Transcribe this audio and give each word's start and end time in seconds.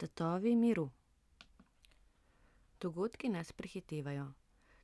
Tatovi 0.00 0.56
miru. 0.56 0.90
Dogodki 2.80 3.28
nas 3.28 3.52
prehitevajo. 3.52 4.32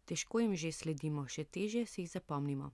Težko 0.05 0.41
jim 0.43 0.51
že 0.55 0.73
sledimo, 0.73 1.23
še 1.25 1.45
težje 1.45 1.87
si 1.89 2.03
jih 2.03 2.11
zapomnimo. 2.11 2.67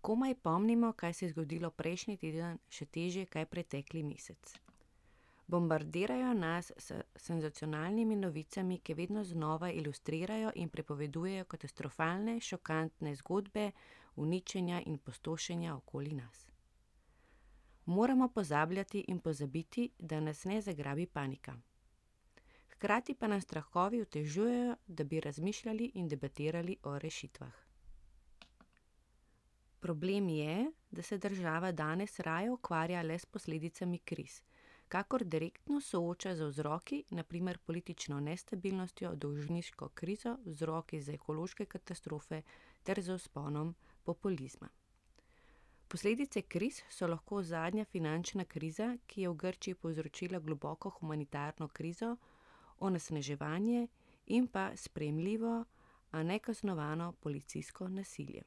Komaj 0.00 0.36
pomnimo, 0.44 0.92
kaj 0.92 1.14
se 1.14 1.24
je 1.24 1.30
zgodilo 1.32 1.70
prejšnji 1.74 2.14
teden, 2.16 2.60
še 2.70 2.86
težje, 2.86 3.24
kaj 3.26 3.48
pretekli 3.50 4.04
mesec. 4.06 4.52
Bombardirajo 5.50 6.28
nas 6.38 6.70
s 6.78 7.00
senzacionalnimi 7.24 8.16
novicami, 8.16 8.78
ki 8.78 8.94
vedno 8.94 9.24
znova 9.24 9.72
ilustrirajo 9.74 10.52
in 10.54 10.70
pripovedujejo 10.70 11.48
katastrofalne, 11.50 12.36
šokantne 12.40 13.16
zgodbe 13.18 13.72
uničenja 14.14 14.78
in 14.86 14.98
pustošenja 14.98 15.74
okoli 15.74 16.14
nas. 16.20 16.46
Moramo 17.86 18.30
pozabljati 18.30 19.04
in 19.08 19.18
pozabiti, 19.18 19.88
da 19.98 20.20
nas 20.20 20.44
ne 20.44 20.60
zagrabi 20.62 21.06
panika. 21.06 21.56
Hkrati 22.80 23.14
pa 23.14 23.28
nam 23.28 23.40
strahovi 23.40 23.98
otežujejo, 24.00 24.76
da 24.86 25.04
bi 25.04 25.20
razmišljali 25.20 25.90
in 25.94 26.06
debatirali 26.08 26.76
o 26.82 26.98
rešitvah. 26.98 27.52
Problem 29.80 30.28
je, 30.28 30.72
da 30.90 31.02
se 31.02 31.18
država 31.18 31.72
danes 31.72 32.20
raje 32.20 32.50
ukvarja 32.50 33.02
le 33.02 33.18
s 33.18 33.26
posledicami 33.26 33.98
kriz, 33.98 34.40
kakor 34.88 35.24
direktno 35.24 35.80
sooča 35.80 36.34
z 36.34 36.48
vzroki, 36.48 37.04
na 37.10 37.22
primer 37.22 37.58
politično 37.58 38.20
nestabilnostjo, 38.20 39.14
dolžniško 39.14 39.88
krizo, 39.88 40.38
vzroki 40.44 41.00
za 41.00 41.12
ekološke 41.12 41.66
katastrofe 41.66 42.42
ter 42.82 43.02
z 43.02 43.20
vzponom 43.20 43.74
populizma. 44.04 44.68
Posledice 45.88 46.42
kriz 46.42 46.82
so 46.88 47.06
lahko 47.06 47.42
zadnja 47.42 47.84
finančna 47.84 48.44
kriza, 48.44 48.96
ki 49.06 49.22
je 49.22 49.28
v 49.28 49.34
Grčiji 49.34 49.74
povzročila 49.74 50.38
globoko 50.38 50.90
humanitarno 50.90 51.68
krizo, 51.68 52.16
onesnaževanje 52.80 53.88
in 54.26 54.46
pa 54.46 54.76
sprejemljivo, 54.76 55.64
a 56.10 56.22
nekaznovano 56.22 57.12
policijsko 57.12 57.88
nasilje. 57.88 58.42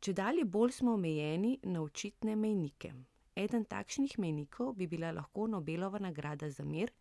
Čedalje 0.00 0.44
bolj 0.44 0.72
smo 0.72 0.92
omejeni 0.94 1.58
na 1.62 1.82
očitne 1.82 2.36
mejnike. 2.36 2.92
Eden 3.36 3.64
takšnih 3.64 4.18
mejnikov 4.18 4.74
bi 4.74 4.86
bila 4.86 5.10
lahko 5.12 5.46
Nobelova 5.46 5.98
nagrada 5.98 6.50
za 6.50 6.64
mir, 6.64 6.92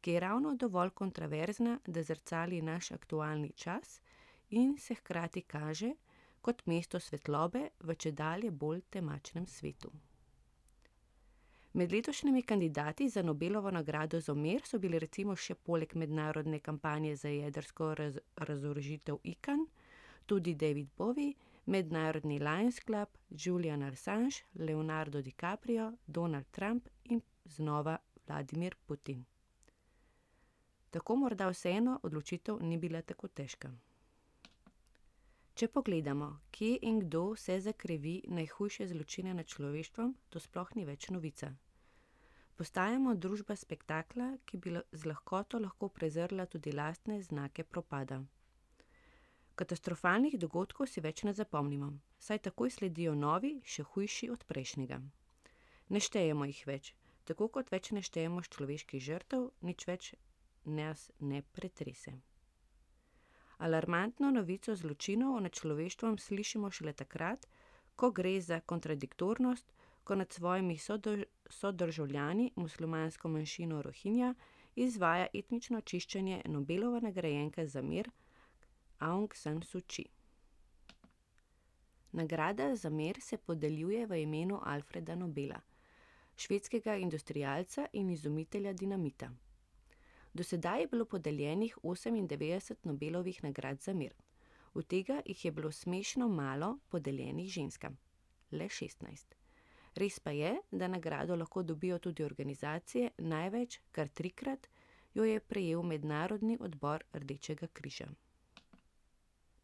ki 0.00 0.10
je 0.10 0.20
ravno 0.20 0.54
dovolj 0.54 0.90
kontroverzna, 0.90 1.78
da 1.86 2.02
zrcali 2.02 2.62
naš 2.62 2.90
aktualni 2.90 3.52
čas 3.52 4.00
in 4.50 4.78
se 4.78 4.94
hkrati 4.94 5.42
kaže 5.42 5.92
kot 6.40 6.66
mesto 6.66 7.00
svetlobe 7.00 7.68
v 7.80 7.94
čedalje 7.94 8.50
bolj 8.50 8.80
temačnem 8.90 9.46
svetu. 9.46 9.92
Med 11.72 11.92
letošnjimi 11.92 12.42
kandidati 12.42 13.08
za 13.08 13.22
Nobelovo 13.22 13.70
nagrado 13.70 14.20
za 14.20 14.34
mir 14.34 14.62
so 14.64 14.78
bili 14.78 14.98
recimo 14.98 15.36
še 15.36 15.54
poleg 15.54 15.94
mednarodne 15.94 16.58
kampanje 16.58 17.16
za 17.16 17.28
jedrsko 17.28 17.94
razorožitev 18.36 19.18
Ican 19.22 19.66
tudi 20.26 20.54
David 20.54 20.88
Bowie, 20.98 21.34
mednarodni 21.66 22.38
Lions 22.38 22.80
Club, 22.80 23.08
Julian 23.30 23.82
Assange, 23.82 24.42
Leonardo 24.54 25.22
DiCaprio, 25.22 25.92
Donald 26.06 26.46
Trump 26.50 26.88
in 27.04 27.22
znova 27.44 27.98
Vladimir 28.26 28.76
Putin. 28.86 29.24
Tako 30.90 31.16
morda 31.16 31.48
vseeno 31.48 32.00
odločitev 32.02 32.58
ni 32.62 32.78
bila 32.78 33.02
tako 33.02 33.28
težka. 33.28 33.70
Če 35.60 35.66
pogledamo, 35.68 36.26
kje 36.56 36.78
in 36.88 37.02
kdo 37.02 37.34
vse 37.34 37.58
zakrivi 37.60 38.14
najhujše 38.32 38.86
zločine 38.88 39.34
nad 39.36 39.44
človeštvom, 39.44 40.14
to 40.32 40.40
sploh 40.40 40.70
ni 40.72 40.86
več 40.88 41.10
novica. 41.12 41.50
Postajamo 42.56 43.12
družba 43.20 43.58
spektakla, 43.60 44.28
ki 44.48 44.56
bi 44.56 44.72
z 44.72 45.10
lahkoto 45.10 45.60
lahko 45.60 45.90
prezrla 45.98 46.46
tudi 46.48 46.72
lastne 46.72 47.18
znake 47.20 47.66
propada. 47.68 48.22
Katastrofalnih 49.60 50.38
dogodkov 50.40 50.88
si 50.88 51.04
več 51.04 51.26
ne 51.28 51.36
zapomnimo, 51.36 51.90
saj 52.16 52.40
takoj 52.48 52.72
sledijo 52.78 53.12
novi, 53.12 53.52
še 53.60 53.84
hujši 53.84 54.30
od 54.32 54.48
prejšnjega. 54.48 55.02
Ne 55.92 56.04
štejemo 56.08 56.48
jih 56.54 56.64
več, 56.72 56.94
tako 57.28 57.52
kot 57.52 57.68
več 57.68 57.92
ne 57.92 58.00
štejemo 58.00 58.48
človeških 58.48 59.06
žrtev, 59.10 59.50
nič 59.60 59.88
več 59.92 60.14
nas 60.64 61.10
ne 61.20 61.44
pretrese. 61.52 62.16
Alarmantno 63.60 64.30
novico 64.32 64.72
zločinov 64.76 65.34
nad 65.44 65.52
človeštvom 65.52 66.18
slišimo 66.18 66.70
šele 66.70 66.92
takrat, 66.96 67.46
ko 67.96 68.08
gre 68.10 68.38
za 68.40 68.60
kontradiktornost, 68.60 69.72
ko 70.04 70.14
nad 70.14 70.32
svojimi 70.32 70.78
sodržavljani, 71.48 72.52
muslimansko 72.56 73.28
manjšino 73.28 73.82
Rohingja, 73.82 74.34
izvaja 74.76 75.26
etnično 75.34 75.80
čiščenje 75.80 76.42
Nobelova 76.48 77.00
nagrajenka 77.00 77.66
za 77.66 77.82
mir 77.82 78.08
Aung 78.98 79.34
San 79.34 79.62
Suu 79.62 79.80
Kyi. 79.80 80.06
Nagrada 82.12 82.76
za 82.76 82.90
mir 82.90 83.20
se 83.20 83.36
podeljuje 83.36 84.06
v 84.06 84.22
imenu 84.22 84.60
Alfreda 84.62 85.14
Nobela, 85.14 85.60
švedskega 86.36 86.96
industrialca 86.96 87.86
in 87.92 88.10
izumitelja 88.10 88.72
dinamita. 88.72 89.30
Do 90.34 90.44
sedaj 90.44 90.80
je 90.80 90.86
bilo 90.86 91.04
podeljenih 91.04 91.78
osemindevetdeset 91.82 92.84
Nobelovih 92.84 93.44
nagrad 93.44 93.80
za 93.80 93.92
mir. 93.92 94.14
Od 94.74 94.86
tega 94.86 95.22
jih 95.26 95.44
je 95.44 95.52
bilo 95.52 95.72
smešno 95.72 96.28
malo 96.28 96.78
podeljenih 96.88 97.48
ženskam. 97.48 97.98
Le 98.50 98.68
šestnajst. 98.68 99.34
Res 99.94 100.20
pa 100.20 100.30
je, 100.30 100.54
da 100.70 100.88
nagrado 100.88 101.36
lahko 101.36 101.62
dobijo 101.62 101.98
tudi 101.98 102.24
organizacije, 102.24 103.10
največ, 103.18 103.80
kar 103.92 104.08
trikrat, 104.08 104.68
jo 105.14 105.24
je 105.24 105.40
prejel 105.40 105.82
Mednarodni 105.82 106.58
odbor 106.60 107.04
Rdečega 107.12 107.66
križa. 107.66 108.06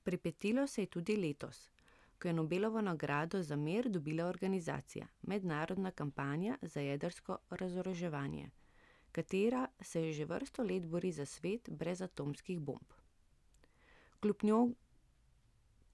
Pripetilo 0.03 0.67
se 0.67 0.83
je 0.83 0.87
tudi 0.87 1.17
letos, 1.17 1.71
ko 2.19 2.29
je 2.29 2.35
Nobelovo 2.35 2.81
nagrado 2.81 3.43
za 3.43 3.57
mir 3.57 3.89
dobila 3.89 4.27
organizacija 4.27 5.07
Mednarodna 5.23 5.91
kampanja 5.91 6.59
za 6.63 6.81
jedrsko 6.81 7.39
razoroževanje, 7.51 8.51
katera 9.17 9.67
se 9.81 10.13
že 10.13 10.25
vrsto 10.25 10.63
let 10.63 10.87
bori 10.87 11.13
za 11.13 11.27
svet 11.27 11.71
brez 11.71 12.03
atomskih 12.03 12.61
bomb. 12.61 12.99
Kljub 14.21 14.43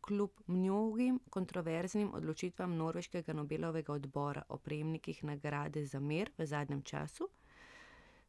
kljub 0.03 0.31
mnogim 0.47 1.21
kontroverznim 1.31 2.15
odločitvam 2.15 2.77
norveškega 2.77 3.33
Nobelovega 3.33 3.93
odbora 3.93 4.43
o 4.49 4.59
prejemnikih 4.59 5.25
nagrade 5.25 5.84
za 5.87 6.00
mir 6.00 6.31
v 6.38 6.47
zadnjem 6.47 6.83
času 6.83 7.28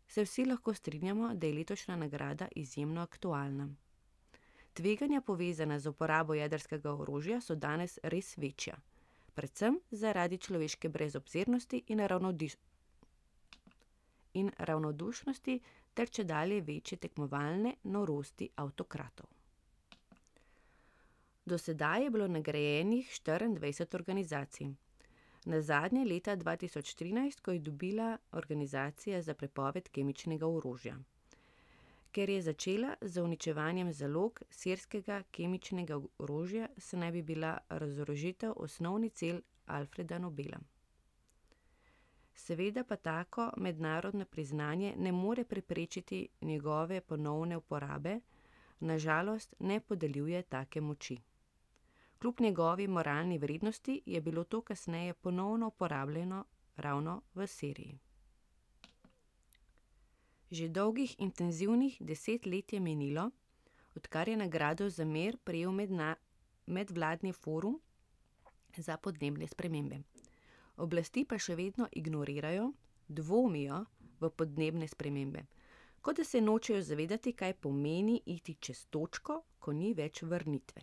se 0.08 0.24
vsi 0.24 0.46
lahko 0.46 0.74
strinjamo, 0.74 1.34
da 1.34 1.48
je 1.48 1.54
letošnja 1.54 1.96
nagrada 1.96 2.48
izjemno 2.56 3.02
aktualna. 3.02 3.70
Tveganja, 4.74 5.22
povezana 5.22 5.80
z 5.80 5.90
uporabo 5.90 6.34
jedrskega 6.34 6.94
orožja, 6.94 7.42
so 7.42 7.56
danes 7.56 8.00
res 8.04 8.38
večja. 8.38 8.75
Predvsem 9.34 9.80
zaradi 9.92 10.38
človeške 10.38 10.90
brezobzirnosti 10.90 11.84
in 11.88 12.00
in 14.33 14.51
ravnodušnosti 14.57 15.59
ter 15.94 16.09
čedalje 16.09 16.61
večje 16.61 16.97
tekmovalne 16.97 17.75
norosti 17.83 18.49
avtokratov. 18.55 19.25
Do 21.45 21.57
sedaj 21.57 22.03
je 22.03 22.09
bilo 22.09 22.27
nagrajenih 22.27 23.09
štiriindvajset 23.11 23.95
organizacij. 23.95 24.67
Nazadnje 25.45 26.05
leta 26.05 26.35
dva 26.35 26.55
tisoč 26.55 26.94
trinajst, 26.95 27.41
ko 27.41 27.51
je 27.51 27.59
dobila 27.59 28.17
Organizacija 28.31 29.21
za 29.21 29.33
prepoved 29.33 29.89
kemičnega 29.89 30.47
orožja. 30.47 30.95
Ker 32.11 32.29
je 32.29 32.41
začela 32.41 32.95
z 33.01 33.21
uničevanjem 33.21 33.94
zalog 33.94 34.41
sirskega 34.50 35.23
kemičnega 35.31 36.00
orožja, 36.17 36.69
saj 36.77 37.00
naj 37.00 37.11
bi 37.11 37.21
bila 37.21 37.57
razorožitev 37.69 38.53
osnovni 38.55 39.09
cilj 39.09 39.41
Alfreda 39.65 40.19
Nobela. 40.19 40.59
Seveda 42.35 42.83
pa 42.83 42.95
tako 42.95 43.51
mednarodno 43.57 44.25
priznanje 44.25 44.95
ne 44.97 45.12
more 45.12 45.44
preprečiti 45.44 46.27
njegove 46.41 47.01
ponovne 47.01 47.57
uporabe, 47.57 48.19
na 48.80 48.97
žalost 48.97 49.56
ne 49.59 49.80
podeljuje 49.80 50.41
take 50.41 50.81
moči. 50.81 51.18
Kljub 52.19 52.41
njegovi 52.41 52.88
moralni 52.88 53.38
vrednosti 53.38 54.01
je 54.06 54.21
bilo 54.21 54.44
to 54.44 54.62
kasneje 54.62 55.13
ponovno 55.13 55.68
uporabljeno 55.68 56.45
ravno 56.75 57.21
v 57.33 57.47
Siriji. 57.47 58.00
Že 60.51 60.68
dolgih 60.68 61.15
intenzivnih 61.19 61.97
deset 62.00 62.45
let 62.45 62.74
je 62.74 62.79
minilo, 62.79 63.31
odkar 63.95 64.29
je 64.29 64.38
nagrado 64.38 64.89
za 64.89 65.06
mir 65.06 65.38
prejel 65.44 65.71
medvladni 66.65 67.33
forum 67.33 67.81
za 68.77 68.97
podnebne 68.97 69.47
spremembe. 69.47 69.97
Oblasti 70.78 71.22
pa 71.25 71.38
še 71.38 71.54
vedno 71.56 71.86
ignorirajo, 71.92 72.72
dvomijo 73.08 73.84
v 74.20 74.30
podnebne 74.30 74.88
spremembe. 74.88 75.46
Kot 76.02 76.18
da 76.18 76.24
se 76.24 76.42
nočejo 76.42 76.81
zavedati, 76.81 77.34
kaj 77.34 77.54
pomeni 77.54 78.22
iti 78.25 78.56
čez 78.60 78.88
točko, 78.90 79.44
ko 79.60 79.74
ni 79.74 79.94
več 79.94 80.24
vrnitve. 80.24 80.81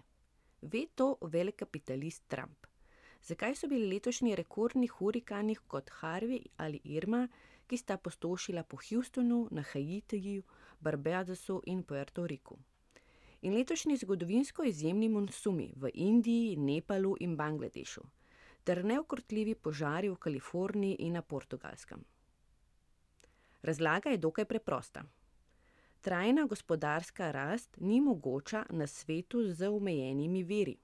Ve 0.63 0.87
to 0.95 1.17
velekapitalist 1.23 2.29
Trump. 2.29 2.67
Zakaj 3.23 3.55
so 3.55 3.69
bili 3.69 3.89
letošnji 3.91 4.37
rekordni 4.37 4.87
hurikani 4.87 5.57
kot 5.67 5.91
Harvey 6.01 6.47
ali 6.57 6.81
Irma, 6.85 7.27
ki 7.67 7.77
sta 7.77 7.97
pustošila 7.99 8.63
po 8.63 8.79
Houstonu, 8.79 9.49
na 9.51 9.63
Haitiju, 9.63 10.43
Barbadosu 10.81 11.61
in 11.67 11.83
Puerto 11.83 12.27
Riku? 12.27 12.57
In 13.43 13.55
letošnji 13.55 13.97
zgodovinsko 13.97 14.65
izjemni 14.65 15.09
monsumi 15.09 15.73
v 15.77 15.91
Indiji, 15.95 16.57
Nepalu 16.57 17.17
in 17.21 17.37
Bangladešu, 17.37 18.03
ter 18.65 18.85
neukrotljivi 18.85 19.55
požari 19.55 20.09
v 20.09 20.17
Kaliforniji 20.17 20.97
in 20.99 21.13
na 21.13 21.23
Portugalskem? 21.23 22.05
Razlaga 23.63 24.11
je 24.11 24.19
dokaj 24.19 24.45
preprosta. 24.45 25.05
Trajna 26.01 26.47
gospodarska 26.47 27.31
rast 27.31 27.77
ni 27.81 28.01
mogoča 28.01 28.65
na 28.71 28.87
svetu 28.87 29.43
z 29.53 29.69
omejenimi 29.69 30.43
viri. 30.43 30.77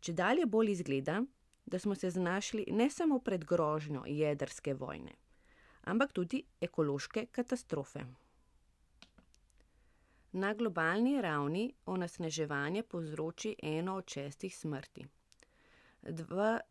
Čedalje 0.00 0.46
bolj 0.46 0.70
izgleda, 0.70 1.22
da 1.66 1.78
smo 1.78 1.94
se 1.94 2.10
znašli 2.10 2.64
ne 2.70 2.90
samo 2.90 3.18
pred 3.18 3.44
grožnjo 3.44 4.02
jedrske 4.06 4.74
vojne, 4.74 5.12
ampak 5.82 6.12
tudi 6.12 6.42
ekološke 6.60 7.26
katastrofe. 7.26 8.00
Na 10.32 10.54
globalni 10.54 11.20
ravni 11.22 11.74
onesnaževanje 11.86 12.82
povzroči 12.82 13.54
eno 13.62 13.96
od 13.96 14.10
šestih 14.10 14.56
smrti. 14.56 15.06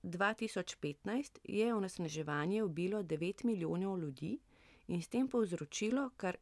Dva 0.04 0.34
tisoč 0.34 0.76
petnajst 0.76 1.40
je 1.44 1.74
onesnaževanje 1.74 2.64
ubilo 2.64 3.04
devet 3.04 3.44
milijonov 3.44 4.00
ljudi 4.00 4.40
in 4.88 5.02
s 5.02 5.08
tem 5.08 5.28
povzročilo 5.28 6.10
kar 6.18 6.38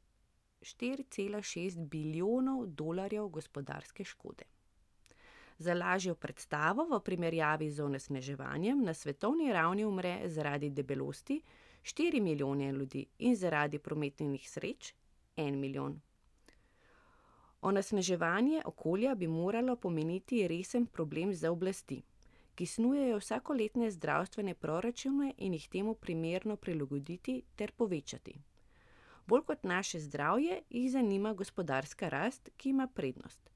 štiri 0.61 1.03
cela 1.09 1.41
šest 1.41 1.79
bilijonov 1.79 2.65
dolarjev 2.67 3.27
gospodarske 3.27 4.03
škode. 4.03 4.43
Za 5.57 5.73
lažjo 5.73 6.15
predstavo, 6.15 6.83
v 6.91 6.99
primerjavi 7.03 7.69
z 7.71 7.83
onesnaževanjem 7.83 8.83
na 8.83 8.93
svetovni 8.93 9.53
ravni 9.53 9.85
umre 9.85 10.29
zaradi 10.29 10.69
debelosti 10.69 11.41
štiri 11.83 12.19
milijone 12.21 12.71
ljudi 12.71 13.05
in 13.19 13.35
zaradi 13.35 13.79
prometnih 13.79 14.31
nesreč 14.31 14.93
en 15.35 15.59
milijon. 15.59 16.01
Onesnaževanje 17.61 18.61
okolja 18.65 19.15
bi 19.15 19.27
moralo 19.27 19.75
pomeniti 19.75 20.47
resen 20.47 20.85
problem 20.85 21.33
za 21.33 21.51
oblasti, 21.51 22.01
ki 22.55 22.65
snujejo 22.65 23.17
vsakoletne 23.19 23.91
zdravstvene 23.91 24.53
proračune 24.55 25.33
in 25.37 25.53
jih 25.53 25.67
temu 25.69 25.95
primerno 25.95 26.55
prilagoditi 26.55 27.41
ter 27.55 27.71
povečati. 27.71 28.35
Bolj 29.27 29.41
kot 29.41 29.63
naše 29.63 29.99
zdravje 29.99 30.61
jih 30.69 30.91
zanima 30.91 31.33
gospodarska 31.33 32.09
rast, 32.09 32.49
ki 32.57 32.69
ima 32.69 32.87
prednost. 32.87 33.49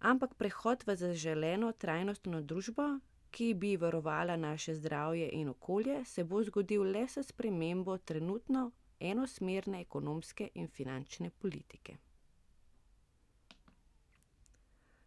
Ampak 0.00 0.34
prehod 0.34 0.84
v 0.86 0.96
zaželeno 0.96 1.72
trajnostno 1.72 2.42
družbo, 2.42 2.98
ki 3.30 3.54
bi 3.54 3.76
varovala 3.76 4.36
naše 4.36 4.74
zdravje 4.74 5.30
in 5.32 5.48
okolje, 5.48 6.04
se 6.04 6.24
bo 6.24 6.42
zgodil 6.42 6.82
le 6.82 7.08
s 7.08 7.26
spremembo 7.28 7.98
trenutno 7.98 8.70
enosmerne 9.00 9.80
ekonomske 9.80 10.50
in 10.54 10.68
finančne 10.68 11.30
politike. 11.30 11.96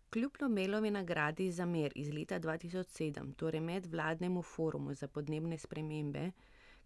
Kljub 0.09 0.31
Nobelovi 0.39 0.92
nagradi 0.92 1.51
za 1.51 1.65
mir 1.65 1.92
iz 1.95 2.13
leta 2.13 2.39
dva 2.39 2.57
tisoč 2.57 2.88
sedem, 2.88 3.33
torej 3.33 3.59
medvladnemu 3.62 4.42
forumu 4.42 4.94
za 4.94 5.07
podnebne 5.07 5.57
spremembe, 5.57 6.31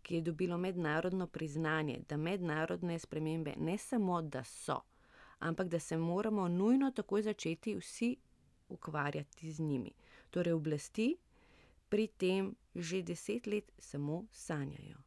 ki 0.02 0.16
je 0.16 0.22
dobilo 0.22 0.58
mednarodno 0.58 1.28
priznanje, 1.28 2.00
da 2.10 2.18
mednarodne 2.18 3.00
spremembe 3.00 3.54
ne 3.58 3.78
samo, 3.78 4.22
da 4.22 4.44
so, 4.44 4.80
ampak 5.40 5.68
da 5.68 5.80
se 5.80 5.98
moramo 5.98 6.48
nujno 6.48 6.92
takoj 6.92 7.22
začeti 7.22 7.76
vsi 7.76 8.16
ukvarjati 8.70 9.52
z 9.52 9.60
njimi. 9.60 9.92
Torej 10.30 10.54
oblasti 10.54 11.18
pri 11.90 12.08
tem 12.08 12.56
že 12.76 13.02
deset 13.02 13.48
let 13.48 13.72
samo 13.78 14.26
sanjajo. 14.32 14.98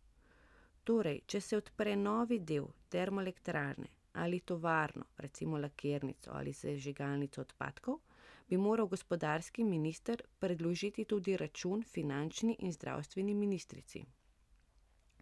Torej, 0.85 1.21
če 1.27 1.41
se 1.41 1.57
odpre 1.57 1.97
novi 1.97 2.39
del 2.39 2.67
termoelektrarne 2.89 4.04
ali 4.15 4.41
tovarno, 4.41 5.05
recimo 5.17 5.59
lakirnico 5.59 6.31
ali 6.35 6.53
sežigalnico 6.53 7.41
odpadkov, 7.41 7.99
bi 8.49 8.57
moral 8.57 8.87
gospodarski 8.87 9.65
minister 9.65 10.23
predložiti 10.39 11.05
tudi 11.05 11.37
račun 11.37 11.83
finančni 11.83 12.57
in 12.59 12.73
zdravstveni 12.73 13.35
ministrici. 13.35 14.05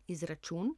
Izračun, 0.06 0.74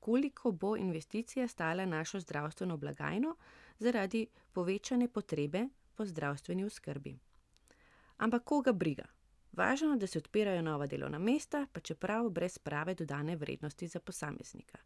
koliko 0.00 0.52
bo 0.52 0.76
investicija 0.76 1.48
stala 1.48 1.86
našo 1.86 2.20
zdravstveno 2.20 2.76
blagajno 2.76 3.36
zaradi 3.78 4.26
povečane 4.52 5.08
potrebe 5.08 5.68
po 5.94 6.04
zdravstveni 6.04 6.64
oskrbi. 6.64 7.18
Ampak 8.16 8.44
koga 8.44 8.72
briga? 8.72 9.04
Važno, 9.52 9.96
da 9.96 10.06
se 10.06 10.18
odpirajo 10.18 10.62
nova 10.62 10.86
delovna 10.86 11.18
mesta, 11.18 11.66
pa 11.72 11.80
čeprav 11.80 12.28
brez 12.30 12.58
prave 12.58 12.94
dodane 12.94 13.36
vrednosti 13.36 13.86
za 13.86 14.00
posameznika. 14.00 14.78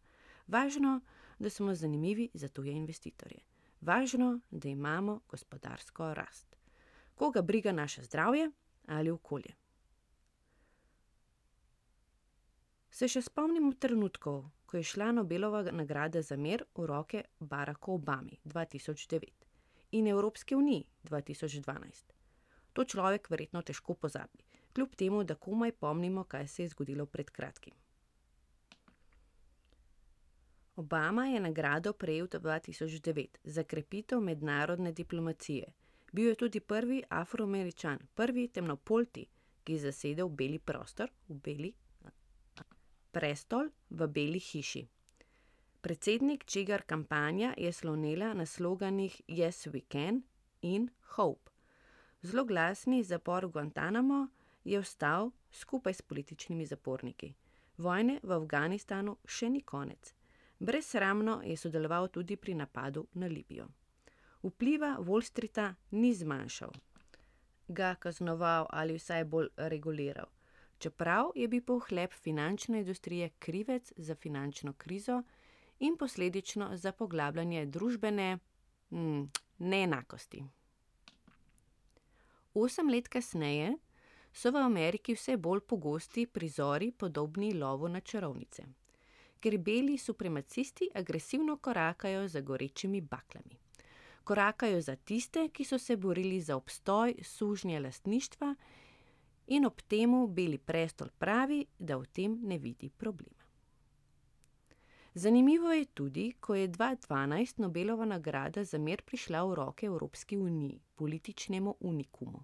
Važno, 0.47 1.01
da 1.41 1.49
smo 1.49 1.75
zanimivi 1.75 2.29
za 2.33 2.47
tuje 2.47 2.73
investitorje. 2.73 3.39
Važno, 3.81 4.39
da 4.51 4.69
imamo 4.69 5.19
gospodarsko 5.27 6.13
rast. 6.13 6.55
Koga 7.15 7.41
briga 7.41 7.71
naše 7.71 8.03
zdravje 8.03 8.51
ali 8.87 9.09
okolje? 9.09 9.55
Se 12.91 13.07
še 13.07 13.21
spomnimo 13.21 13.73
trenutkov, 13.73 14.43
ko 14.65 14.77
je 14.77 14.83
šla 14.83 15.11
Nobelova 15.11 15.63
nagrada 15.71 16.21
za 16.21 16.37
mir 16.37 16.63
v 16.77 16.85
roke 16.85 17.23
Baracku 17.39 17.95
Obami 17.97 18.37
dva 18.43 18.65
tisoč 18.65 19.07
devet 19.07 19.47
in 19.91 20.07
Evropski 20.07 20.55
uniji 20.55 20.85
dva 21.03 21.21
tisoč 21.21 21.57
dvanajst? 21.65 22.13
To 22.73 22.85
človek 22.85 23.29
verjetno 23.29 23.61
težko 23.61 23.93
pozabi, 23.93 24.45
kljub 24.73 24.93
temu 24.95 25.23
da 25.23 25.35
komaj 25.35 25.71
pomnimo, 25.71 26.23
kaj 26.23 26.47
se 26.47 26.63
je 26.63 26.69
zgodilo 26.75 27.05
pred 27.05 27.29
kratkim. 27.29 27.73
Obama 30.75 31.25
je 31.27 31.39
nagrado 31.39 31.93
prejel 31.93 32.27
tisoč 32.61 32.99
devet 32.99 33.37
za 33.43 33.63
krepitev 33.63 34.19
mednarodne 34.19 34.91
diplomacije. 34.91 35.73
Bil 36.11 36.27
je 36.27 36.35
tudi 36.35 36.59
prvi 36.59 37.03
Afroameričan, 37.09 37.99
prvi 38.15 38.47
temnopolti, 38.47 39.25
ki 39.63 39.73
je 39.73 39.79
zasedel 39.79 40.29
beli 40.29 40.59
prostor 40.59 41.11
v 41.27 41.33
Beli 41.33 41.73
prestol 43.11 43.69
v 43.89 44.07
Beli 44.07 44.39
hiši. 44.39 44.87
Predsednik, 45.81 46.45
čigar 46.45 46.83
kampanja 46.87 47.53
je 47.57 47.71
slonela 47.73 48.33
na 48.33 48.45
sloganih 48.45 49.21
Yes, 49.27 49.67
we 49.67 49.81
can 49.91 50.23
in 50.61 50.89
Hope. 51.15 51.51
Zloglasni 52.21 53.03
zapor 53.03 53.45
v 53.45 53.51
Guantanamo 53.51 54.27
je 54.63 54.79
ostal 54.79 55.31
skupaj 55.51 55.93
s 55.93 56.01
političnimi 56.01 56.65
zaporniki. 56.65 57.33
Vojne 57.77 58.19
v 58.23 58.31
Afganistanu 58.31 59.17
še 59.25 59.49
ni 59.49 59.61
konec. 59.65 60.13
Brezsramno 60.61 61.41
je 61.45 61.57
sodeloval 61.57 62.07
tudi 62.07 62.37
pri 62.37 62.53
napadu 62.53 63.07
na 63.13 63.27
Libijo. 63.27 63.67
Vpliva 64.43 64.97
Wall 64.99 65.25
Streeta 65.25 65.73
ni 65.91 66.13
zmanjšal, 66.13 66.71
ga 67.67 67.95
kaznoval 67.95 68.69
ali 68.69 68.97
vsaj 68.97 69.25
bolj 69.25 69.49
reguliral 69.57 70.29
čeprav 70.81 71.31
je 71.35 71.47
bil 71.47 71.61
pohlep 71.61 72.13
finančne 72.13 72.79
industrije 72.79 73.29
krivec 73.39 73.93
za 73.97 74.15
finančno 74.15 74.73
krizo 74.73 75.23
in 75.79 75.97
posledično 75.97 76.77
za 76.77 76.91
poglabljanje 76.91 77.65
družbene 77.65 78.37
hm, 78.89 79.23
neenakosti. 79.57 80.43
Osem 82.53 82.89
let 82.89 83.07
kasneje 83.07 83.77
so 84.33 84.51
v 84.51 84.63
Ameriki 84.65 85.13
vse 85.13 85.37
bolj 85.37 85.59
pogosti 85.59 86.25
prizori, 86.25 86.91
podobni 86.91 87.53
lovu 87.53 87.87
na 87.87 87.99
čarovnice, 87.99 88.63
ker 89.41 89.57
beli 89.57 89.97
supremacisti 89.97 90.89
agresivno 90.95 91.57
korakajo 91.57 92.27
za 92.27 92.41
gorečimi 92.41 93.01
baklami. 93.01 93.57
Korakajo 94.23 94.81
za 94.81 94.95
tiste, 94.95 95.49
ki 95.49 95.65
so 95.65 95.79
se 95.79 95.97
borili 95.97 96.41
za 96.41 96.55
obstoj 96.55 97.15
sužnje 97.23 97.79
lastništva 97.79 98.55
in 99.47 99.65
ob 99.65 99.81
temu 99.81 100.27
Beli 100.27 100.57
prestol 100.57 101.09
pravi, 101.17 101.65
da 101.79 101.97
v 101.97 102.05
tem 102.05 102.39
ne 102.43 102.57
vidi 102.57 102.89
problema. 102.89 103.41
Zanimivo 105.13 105.71
je 105.71 105.85
tudi, 105.85 106.31
ko 106.39 106.55
je 106.55 106.67
dva 106.67 106.95
dvanajst 106.95 107.57
Nobelova 107.57 108.05
nagrada 108.05 108.63
za 108.63 108.77
mir 108.77 109.01
prišla 109.01 109.43
v 109.43 109.55
roke 109.55 109.85
Evropski 109.85 110.37
uniji, 110.37 110.79
političnemu 110.95 111.75
unikumu. 111.79 112.43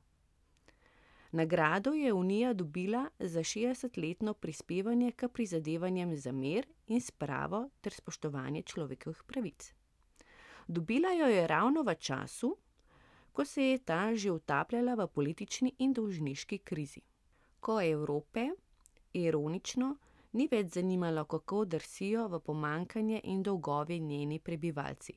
Nagrado 1.37 1.93
je 1.93 2.13
Unija 2.13 2.53
dobila 2.53 3.09
za 3.19 3.43
šestdesetletno 3.43 4.33
prispevanje 4.33 5.11
k 5.11 5.27
prizadevanjem 5.27 6.15
za 6.15 6.31
mir 6.31 6.65
in 6.87 7.01
spravo 7.01 7.69
ter 7.81 7.93
spoštovanje 7.93 8.61
človekovih 8.61 9.23
pravic. 9.27 9.73
Dobila 10.67 11.11
jo 11.13 11.27
je 11.27 11.47
ravno 11.47 11.83
v 11.83 11.95
času, 11.95 12.57
ko 13.33 13.45
se 13.45 13.63
je 13.63 13.77
ta 13.77 14.15
že 14.15 14.31
utapljala 14.31 14.95
v 14.95 15.07
politični 15.07 15.75
in 15.77 15.93
dolžniški 15.93 16.57
krizi. 16.57 17.01
Ko 17.59 17.81
Evrope, 17.81 18.49
ironično, 19.13 19.95
ni 20.33 20.47
več 20.51 20.73
zanimalo, 20.73 21.25
kako 21.25 21.65
drsijo 21.65 22.27
v 22.27 22.39
pomanjkanje 22.39 23.21
in 23.23 23.43
dolgove 23.43 23.99
njeni 23.99 24.39
prebivalci 24.39 25.13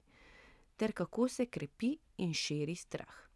ter 0.80 0.92
kako 0.92 1.28
se 1.28 1.46
krepi 1.46 1.96
in 2.16 2.32
širi 2.34 2.74
strah. 2.74 3.29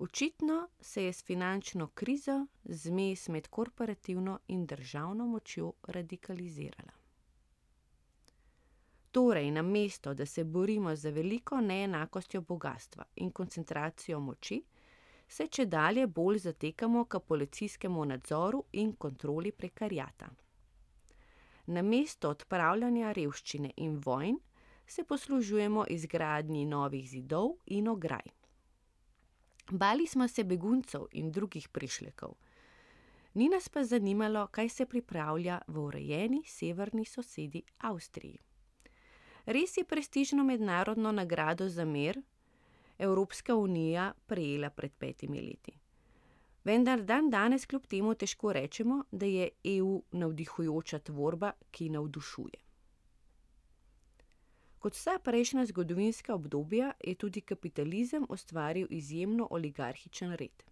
Očitno 0.00 0.68
se 0.80 1.04
je 1.04 1.12
s 1.12 1.24
finančno 1.24 1.86
krizo 1.86 2.46
zmes 2.64 3.28
med 3.28 3.48
korporativno 3.48 4.38
in 4.48 4.66
državno 4.66 5.26
močjo 5.26 5.72
radikalizirala. 5.82 6.92
Torej, 9.10 9.50
namesto 9.50 10.14
da 10.14 10.26
se 10.26 10.44
borimo 10.44 10.96
z 10.96 11.10
veliko 11.10 11.60
neenakostjo 11.60 12.40
bogastva 12.40 13.04
in 13.16 13.30
koncentracijo 13.30 14.20
moči, 14.20 14.62
se 15.28 15.46
čedalje 15.46 16.06
bolj 16.06 16.38
zatekamo 16.38 17.04
k 17.04 17.20
policijskemu 17.20 18.04
nadzoru 18.04 18.64
in 18.72 18.92
kontroli 18.92 19.52
prekariata. 19.52 20.28
Namesto 21.66 22.30
odpravljanja 22.30 23.12
revščine 23.12 23.72
in 23.76 24.00
vojn 24.04 24.38
se 24.86 25.04
poslužujemo 25.04 25.84
izgradnji 25.88 26.64
novih 26.64 27.10
zidov 27.10 27.50
in 27.66 27.88
ograj. 27.88 28.39
Bali 29.70 30.06
smo 30.06 30.28
se 30.28 30.44
beguncev 30.44 31.06
in 31.12 31.32
drugih 31.32 31.68
prišlekov, 31.68 32.34
ni 33.34 33.48
nas 33.48 33.68
pa 33.68 33.84
zanimalo, 33.84 34.46
kaj 34.46 34.68
se 34.68 34.86
pripravlja 34.86 35.60
v 35.66 35.78
urejeni 35.78 36.42
severni 36.46 37.04
sosedi 37.04 37.62
Avstriji. 37.78 38.38
Res 39.46 39.76
je 39.76 39.84
prestižno 39.84 40.44
mednarodno 40.44 41.12
nagrado 41.12 41.68
za 41.68 41.84
mir 41.84 42.22
Evropska 42.98 43.54
unija 43.54 44.12
prejela 44.26 44.70
pred 44.70 44.92
petimi 44.98 45.40
leti. 45.40 45.72
Vendar 46.64 47.02
dandanes 47.02 47.66
kljub 47.66 47.86
temu 47.86 48.14
težko 48.14 48.52
rečemo, 48.52 49.04
da 49.12 49.26
je 49.26 49.48
EU 49.64 50.02
navdihujoča 50.12 50.98
tvorba, 50.98 51.52
ki 51.70 51.88
navdušuje. 51.88 52.69
Kot 54.80 54.96
vsa 54.96 55.18
prejšnja 55.20 55.66
zgodovinska 55.68 56.34
obdobja 56.34 56.92
je 57.04 57.14
tudi 57.14 57.40
kapitalizem 57.40 58.26
ustvaril 58.28 58.86
izjemno 58.90 59.48
oligarhičen 59.50 60.32
red. 60.32 60.62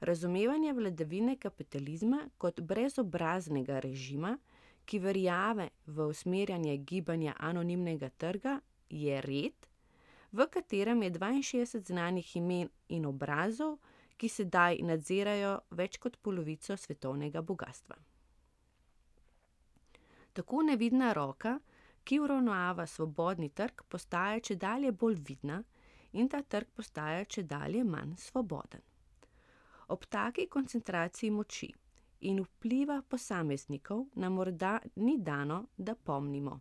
Razumevanje 0.00 0.72
vladavine 0.72 1.36
kapitalizma 1.36 2.22
kot 2.38 2.60
brezobraznega 2.60 3.80
režima, 3.84 4.38
ki 4.84 4.98
verjame 4.98 5.68
v 5.86 6.06
usmerjanje 6.08 6.76
gibanja 6.76 7.34
anonimnega 7.38 8.08
trga, 8.08 8.60
je 8.88 9.20
red, 9.20 9.68
v 10.32 10.46
katerem 10.50 11.02
je 11.02 11.10
dvainšestdeset 11.10 11.86
znanih 11.86 12.36
imen 12.36 12.68
in 12.88 13.06
obrazov, 13.06 13.76
ki 14.16 14.28
sedaj 14.28 14.80
nadzirajo 14.82 15.58
več 15.70 15.98
kot 16.00 16.16
polovico 16.22 16.76
svetovnega 16.76 17.42
bogastva. 17.42 17.96
Tako 20.32 20.62
nevidna 20.62 21.12
roka, 21.12 21.58
ki 22.08 22.20
uravnava 22.24 22.86
svobodni 22.86 23.48
trg, 23.48 23.82
postaja 23.88 24.40
čedalje 24.40 24.92
bolj 24.92 25.18
vidna 25.28 25.62
in 26.12 26.28
ta 26.28 26.42
trg 26.42 26.68
postaja 26.74 27.24
čedalje 27.24 27.82
manj 27.84 28.14
svoboden. 28.16 28.80
Ob 29.88 30.04
taki 30.04 30.46
koncentraciji 30.46 31.30
moči 31.30 31.68
in 32.20 32.40
vpliva 32.42 33.02
posameznikov 33.08 34.06
nam 34.14 34.32
morda 34.32 34.78
ni 34.96 35.18
dano, 35.18 35.66
da 35.76 35.94
pomnimo. 35.94 36.60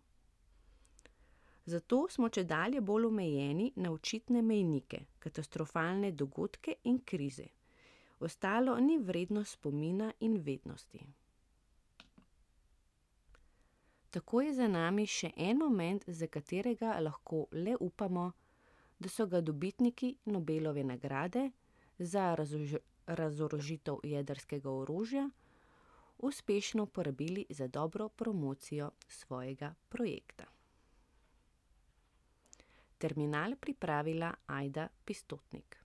Zato 1.65 2.07
smo 2.09 2.29
čedalje 2.29 2.81
bolj 2.81 3.05
omejeni 3.05 3.71
na 3.75 3.91
očitne 3.91 4.41
mejnike, 4.41 4.99
katastrofalne 5.19 6.11
dogodke 6.11 6.75
in 6.83 6.99
krize. 7.05 7.47
Ostalo 8.19 8.79
ni 8.79 8.97
vredno 8.97 9.43
spomina 9.43 10.11
in 10.19 10.37
vednosti. 10.37 10.99
Tako 14.09 14.41
je 14.41 14.53
za 14.53 14.67
nami 14.67 15.05
še 15.05 15.31
en 15.35 15.57
moment, 15.57 16.03
za 16.07 16.27
katerega 16.27 16.99
lahko 16.99 17.47
le 17.51 17.75
upamo, 17.79 18.31
da 18.99 19.09
so 19.09 19.27
ga 19.27 19.41
dobitniki 19.41 20.15
Nobelove 20.25 20.83
nagrade 20.83 21.51
za 21.99 22.35
razorožitev 23.07 23.99
jedrskega 24.03 24.71
orožja 24.71 25.29
uspešno 26.17 26.85
porabili 26.85 27.45
za 27.49 27.67
dobro 27.67 28.09
promocijo 28.09 28.91
svojega 29.07 29.73
projekta. 29.89 30.45
Terminal 32.97 33.55
pripravila 33.55 34.33
Ajda 34.45 34.87
Pistotnik. 35.05 35.76